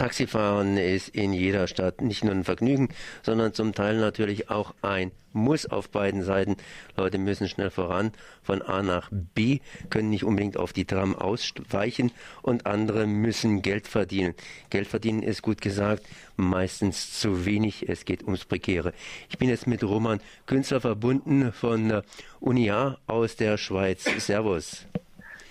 [0.00, 2.88] Taxifahren ist in jeder Stadt nicht nur ein Vergnügen,
[3.22, 6.56] sondern zum Teil natürlich auch ein Muss auf beiden Seiten.
[6.96, 9.58] Leute müssen schnell voran von A nach B,
[9.90, 14.32] können nicht unbedingt auf die Tram ausweichen und andere müssen Geld verdienen.
[14.70, 16.02] Geld verdienen ist gut gesagt,
[16.34, 17.86] meistens zu wenig.
[17.86, 18.94] Es geht ums Prekäre.
[19.28, 22.00] Ich bin jetzt mit Roman Künstler verbunden von
[22.40, 24.04] UNIA aus der Schweiz.
[24.16, 24.86] Servus.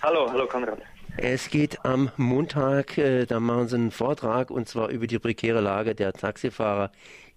[0.02, 0.80] Hallo, hallo Konrad.
[1.16, 5.60] Es geht am Montag, äh, da machen Sie einen Vortrag und zwar über die prekäre
[5.60, 6.92] Lage der Taxifahrer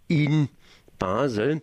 [0.07, 0.49] in
[0.99, 1.61] Basel.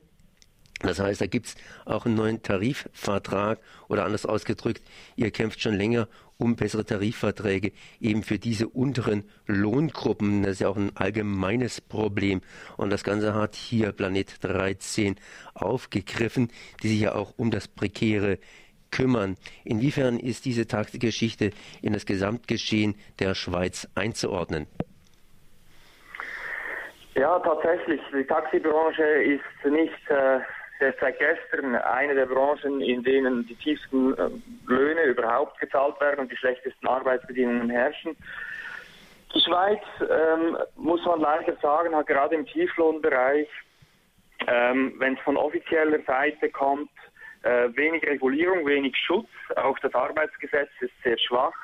[0.80, 1.54] Das heißt, da gibt es
[1.84, 4.82] auch einen neuen Tarifvertrag oder anders ausgedrückt,
[5.16, 10.42] ihr kämpft schon länger um bessere Tarifverträge eben für diese unteren Lohngruppen.
[10.42, 12.40] Das ist ja auch ein allgemeines Problem.
[12.78, 15.16] Und das Ganze hat hier Planet 13
[15.52, 16.48] aufgegriffen,
[16.82, 18.38] die sich ja auch um das prekäre
[18.90, 19.36] kümmern.
[19.64, 21.50] Inwiefern ist diese Taxigeschichte
[21.82, 24.66] in das Gesamtgeschehen der Schweiz einzuordnen?
[27.14, 28.00] Ja, tatsächlich.
[28.12, 30.40] Die Taxibranche ist nicht äh,
[31.00, 34.30] seit gestern eine der Branchen, in denen die tiefsten äh,
[34.66, 38.16] Löhne überhaupt gezahlt werden und die schlechtesten Arbeitsbedingungen herrschen.
[39.34, 43.48] Die Schweiz, ähm, muss man leider sagen, hat gerade im Tieflohnbereich,
[44.46, 46.90] ähm, wenn es von offizieller Seite kommt,
[47.42, 49.28] äh, wenig Regulierung, wenig Schutz.
[49.56, 51.54] Auch das Arbeitsgesetz ist sehr schwach.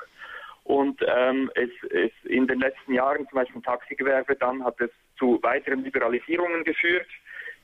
[0.64, 4.90] Und ähm, es, es in den letzten Jahren, zum Beispiel im Taxigewerbe, dann hat es
[5.16, 7.06] zu weiteren Liberalisierungen geführt,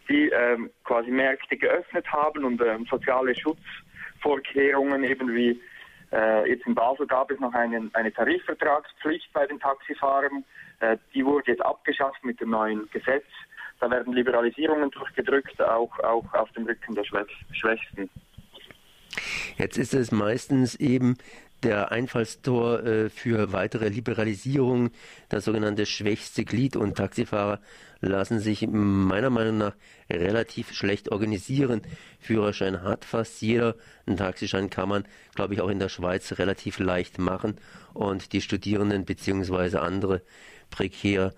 [0.08, 5.60] die ähm, quasi Märkte geöffnet haben und ähm, soziale Schutzvorkehrungen, eben wie
[6.12, 10.44] äh, jetzt in Basel gab es noch einen, eine Tarifvertragspflicht bei den Taxifahrern.
[10.80, 13.26] Äh, die wurde jetzt abgeschafft mit dem neuen Gesetz.
[13.82, 18.08] Da werden Liberalisierungen durchgedrückt, auch, auch auf dem Rücken der Schwächsten.
[19.58, 21.16] Jetzt ist es meistens eben
[21.64, 24.90] der Einfallstor äh, für weitere Liberalisierung,
[25.28, 26.76] das sogenannte schwächste Glied.
[26.76, 27.58] Und Taxifahrer
[28.00, 29.74] lassen sich meiner Meinung nach
[30.08, 31.82] relativ schlecht organisieren.
[32.20, 33.74] Führerschein hat fast jeder.
[34.06, 35.04] Einen Taxischein kann man,
[35.34, 37.56] glaube ich, auch in der Schweiz relativ leicht machen.
[37.94, 39.78] Und die Studierenden bzw.
[39.78, 40.22] andere
[40.70, 41.32] prekäre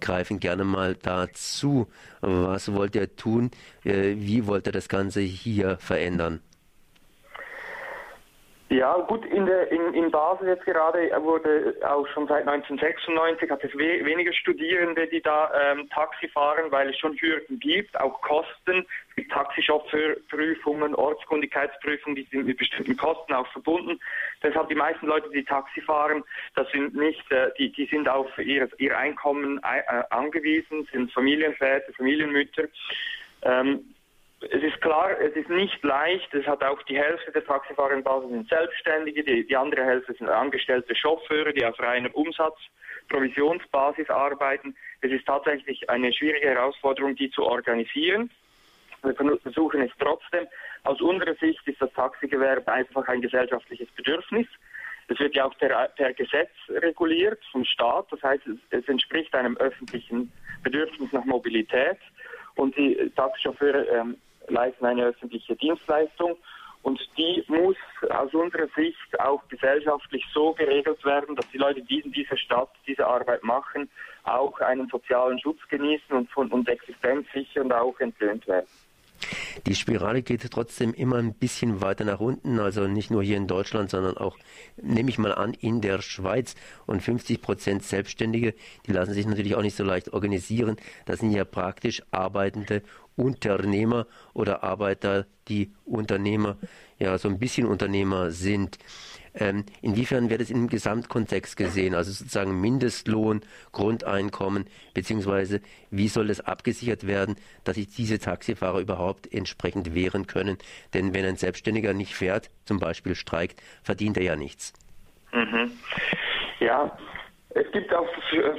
[0.00, 1.88] greifen gerne mal dazu.
[2.20, 3.50] Was wollt ihr tun?
[3.84, 6.40] Äh, wie wollt ihr das Ganze hier verändern?
[8.70, 13.62] Ja, gut, in, der, in, in Basel jetzt gerade wurde auch schon seit 1996 hat
[13.62, 18.22] es we weniger Studierende, die da ähm, Taxi fahren, weil es schon Hürden gibt, auch
[18.22, 18.86] Kosten.
[19.10, 24.00] Es gibt Taxichauffeurprüfungen, Ortskundigkeitsprüfungen, die sind mit bestimmten Kosten auch verbunden.
[24.42, 26.24] Deshalb die meisten Leute, die Taxi fahren,
[26.56, 31.92] das sind nicht, äh, die, die sind auf ihr, ihr Einkommen äh, angewiesen, sind Familienväter,
[31.92, 32.64] Familienmütter.
[33.42, 33.93] Ähm,
[34.50, 36.32] es ist klar, es ist nicht leicht.
[36.34, 40.28] Es hat auch die Hälfte der Taxifahrer Basel sind Selbstständige, die, die andere Hälfte sind
[40.28, 42.56] angestellte Chauffeure, die auf reiner Umsatz,
[43.08, 44.74] Provisionsbasis arbeiten.
[45.00, 48.30] Es ist tatsächlich eine schwierige Herausforderung, die zu organisieren.
[49.02, 50.46] Wir versuchen es trotzdem.
[50.84, 54.46] Aus unserer Sicht ist das Taxigewerbe einfach ein gesellschaftliches Bedürfnis.
[55.08, 58.06] Es wird ja auch per, per Gesetz reguliert vom Staat.
[58.10, 60.32] Das heißt, es, es entspricht einem öffentlichen
[60.62, 61.98] Bedürfnis nach Mobilität.
[62.56, 64.16] Und die Taxichauffeure ähm,
[64.48, 66.36] leisten eine öffentliche Dienstleistung
[66.82, 67.76] und die muss
[68.10, 72.68] aus unserer Sicht auch gesellschaftlich so geregelt werden, dass die Leute, die in dieser Stadt
[72.86, 73.88] diese Arbeit machen,
[74.24, 78.66] auch einen sozialen Schutz genießen und, und Existenz sichern und auch entlöhnt werden.
[79.66, 83.46] Die Spirale geht trotzdem immer ein bisschen weiter nach unten, also nicht nur hier in
[83.46, 84.36] Deutschland, sondern auch,
[84.80, 86.54] nehme ich mal an, in der Schweiz.
[86.86, 88.54] Und 50 Prozent Selbstständige,
[88.86, 90.76] die lassen sich natürlich auch nicht so leicht organisieren.
[91.06, 92.82] Das sind ja praktisch arbeitende
[93.16, 96.56] Unternehmer oder Arbeiter, die Unternehmer,
[96.98, 98.78] ja, so ein bisschen Unternehmer sind.
[99.34, 103.40] Ähm, inwiefern wird es im Gesamtkontext gesehen, also sozusagen Mindestlohn,
[103.72, 110.58] Grundeinkommen, beziehungsweise wie soll es abgesichert werden, dass sich diese Taxifahrer überhaupt entsprechend wehren können?
[110.94, 114.72] Denn wenn ein Selbstständiger nicht fährt, zum Beispiel streikt, verdient er ja nichts.
[115.32, 115.72] Mhm.
[116.60, 116.96] Ja,
[117.50, 118.08] es gibt auf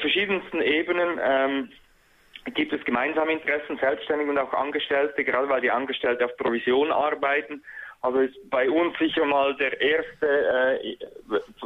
[0.02, 1.70] verschiedensten Ebenen ähm,
[2.54, 7.64] gibt es gemeinsame Interessen, Selbstständige und auch Angestellte, gerade weil die Angestellte auf Provision arbeiten.
[8.06, 10.96] Also ist bei uns sicher mal der erste, äh,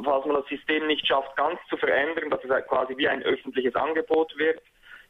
[0.02, 3.76] falls man das System nicht schafft, ganz zu verändern, dass es quasi wie ein öffentliches
[3.76, 4.62] Angebot wird,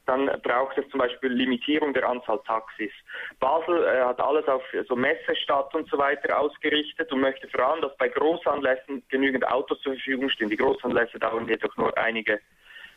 [0.08, 2.92] dann braucht es zum Beispiel Limitierung der Anzahl Taxis.
[3.40, 7.84] Basel äh, hat alles auf so Messestadt und so weiter ausgerichtet und möchte vor allem,
[7.84, 10.50] dass bei Großanlässen genügend Autos zur Verfügung stehen.
[10.50, 12.40] Die Großanlässe dauern jedoch nur einige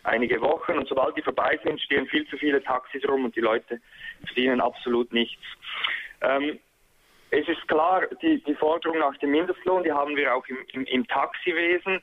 [0.05, 3.41] einige Wochen und sobald die vorbei sind, stehen viel zu viele Taxis rum und die
[3.41, 3.79] Leute
[4.25, 5.45] verdienen absolut nichts.
[6.23, 6.59] Ähm,
[7.33, 10.85] es ist klar, die, die Forderung nach dem Mindestlohn, die haben wir auch im, im,
[10.85, 12.03] im Taxiwesen.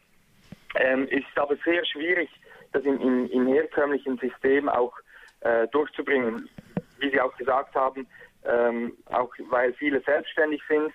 [0.76, 2.30] Ähm, es ist aber sehr schwierig,
[2.72, 4.94] das in, in, in herkömmlichen System auch
[5.42, 6.50] äh, durchzubringen.
[6.98, 8.08] Wie Sie auch gesagt haben,
[8.44, 10.92] ähm, auch weil viele selbstständig sind,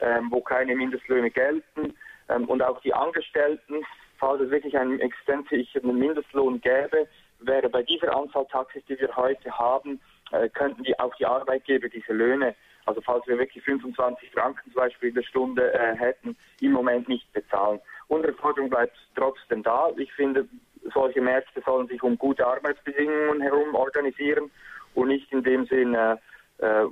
[0.00, 1.94] ähm, wo keine Mindestlöhne gelten
[2.28, 3.84] ähm, und auch die Angestellten,
[4.18, 7.08] falls es wirklich einen existenzsichernden Mindestlohn gäbe,
[7.40, 10.00] wäre bei dieser Anzahl Taxis, die wir heute haben,
[10.30, 12.54] äh, könnten die, auch die Arbeitgeber diese Löhne,
[12.86, 17.08] also falls wir wirklich 25 Franken zum Beispiel in der Stunde äh, hätten, im Moment
[17.08, 17.80] nicht bezahlen.
[18.08, 19.90] Unsere Forderung bleibt trotzdem da.
[19.96, 20.48] Ich finde,
[20.92, 24.50] solche Märkte sollen sich um gute Arbeitsbedingungen herum organisieren
[24.94, 26.16] und nicht in dem Sinn äh,
[26.58, 26.86] äh,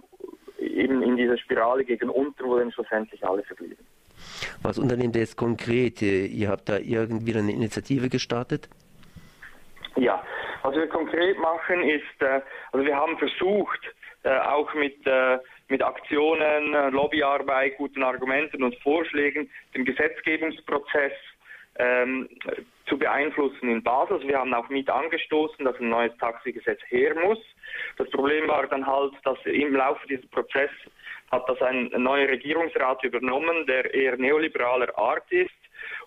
[0.59, 3.85] eben in dieser Spirale gegen unten, wo dann schlussendlich alle verlieren.
[4.63, 6.03] Was unternehmt ihr jetzt konkret?
[6.03, 8.69] Ihr habt da irgendwie eine Initiative gestartet?
[9.97, 10.23] Ja,
[10.63, 12.41] was wir konkret machen ist, äh,
[12.73, 13.81] also wir haben versucht,
[14.23, 15.39] äh, auch mit, äh,
[15.69, 21.13] mit Aktionen, Lobbyarbeit, guten Argumenten und Vorschlägen den Gesetzgebungsprozess
[21.77, 22.29] ähm,
[22.87, 24.17] zu beeinflussen in Basel.
[24.17, 27.39] Also wir haben auch mit angestoßen, dass ein neues Taxigesetz her muss.
[27.97, 30.77] Das Problem war dann halt, dass im Laufe dieses Prozesses
[31.31, 35.51] hat das ein neuer Regierungsrat übernommen, der eher neoliberaler Art ist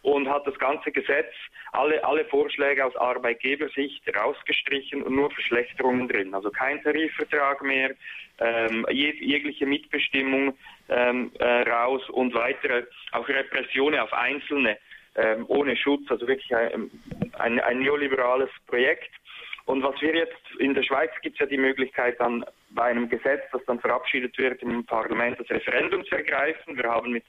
[0.04, 1.34] und hat das ganze Gesetz,
[1.72, 6.34] alle, alle Vorschläge aus Arbeitgebersicht rausgestrichen und nur Verschlechterungen drin.
[6.34, 7.96] Also kein Tarifvertrag mehr,
[8.40, 10.58] ähm, jeg jegliche Mitbestimmung
[10.90, 14.78] ähm, äh, raus und weitere, auch Repressionen auf Einzelne
[15.16, 16.92] ähm, ohne Schutz, also wirklich ein,
[17.40, 19.10] ein, ein neoliberales Projekt.
[19.66, 23.08] Und was wir jetzt in der Schweiz gibt es ja die Möglichkeit dann bei einem
[23.08, 26.76] Gesetz, das dann verabschiedet wird im Parlament, das Referendum zu ergreifen.
[26.76, 27.24] Wir haben mit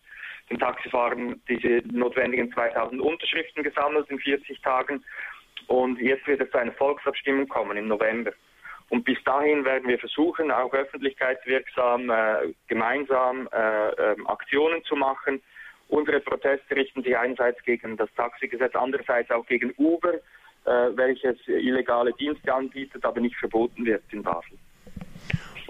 [0.50, 5.05] den Taxifahrern diese notwendigen 2000 Unterschriften gesammelt in 40 Tagen.
[5.67, 8.32] Und jetzt wird es zu einer Volksabstimmung kommen im November.
[8.91, 15.41] Und bis dahin werden wir versuchen, auch öffentlichkeitswirksam äh, gemeinsam äh, äh, Aktionen zu machen,
[15.88, 22.12] Unsere Proteste richten sich einerseits gegen das Taxigesetz, andererseits auch gegen Uber, äh, welches illegale
[22.14, 24.58] Dienste anbietet, aber nicht verboten wird in Basel.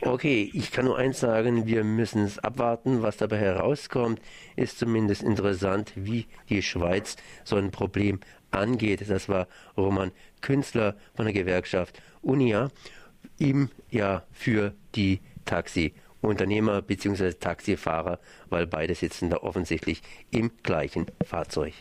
[0.07, 4.21] Okay, ich kann nur eins sagen, wir müssen es abwarten, was dabei herauskommt.
[4.55, 8.21] Ist zumindest interessant, wie die Schweiz so ein Problem
[8.51, 9.09] angeht.
[9.09, 9.49] Das war
[9.79, 10.13] Roman
[10.43, 12.71] Künstler von der Gewerkschaft Unia,
[13.39, 17.33] ihm ja für die Taxi Unternehmer bzw.
[17.33, 18.19] Taxifahrer,
[18.51, 21.73] weil beide sitzen da offensichtlich im gleichen Fahrzeug.